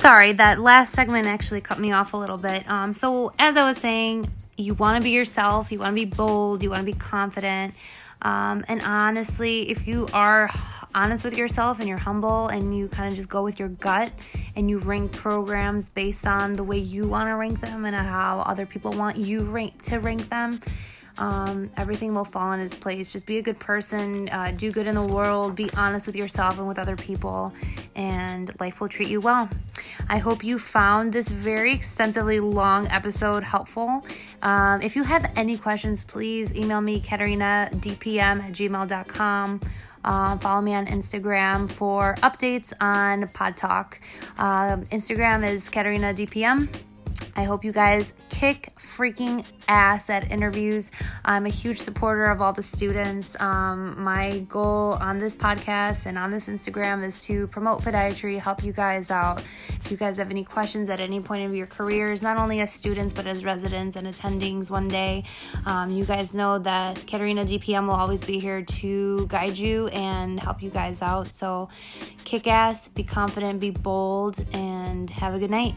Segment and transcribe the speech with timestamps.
[0.00, 2.68] sorry, that last segment actually cut me off a little bit.
[2.68, 6.10] Um, so, as I was saying, you want to be yourself, you want to be
[6.10, 7.74] bold, you want to be confident.
[8.22, 10.50] Um, and honestly, if you are
[10.94, 14.12] honest with yourself and you're humble and you kind of just go with your gut
[14.56, 18.40] and you rank programs based on the way you want to rank them and how
[18.40, 20.60] other people want you rank to rank them,
[21.18, 23.12] um, everything will fall in its place.
[23.12, 26.58] Just be a good person, uh, do good in the world, be honest with yourself
[26.58, 27.54] and with other people,
[27.94, 29.48] and life will treat you well.
[30.10, 34.04] I hope you found this very extensively long episode helpful.
[34.42, 39.60] Um, if you have any questions, please email me, katarinadpm at gmail.com.
[40.04, 44.00] Uh, follow me on Instagram for updates on Pod Talk.
[44.36, 46.68] Uh, Instagram is Katarina DPM.
[47.36, 50.90] I hope you guys kick freaking ass at interviews.
[51.24, 53.40] I'm a huge supporter of all the students.
[53.40, 58.64] Um, my goal on this podcast and on this Instagram is to promote podiatry, help
[58.64, 59.44] you guys out.
[59.84, 62.72] If you guys have any questions at any point of your careers, not only as
[62.72, 65.24] students but as residents and attendings one day,
[65.66, 70.40] um, you guys know that Katarina DPM will always be here to guide you and
[70.40, 71.30] help you guys out.
[71.30, 71.68] So
[72.24, 75.74] kick ass, be confident, be bold, and have a good night.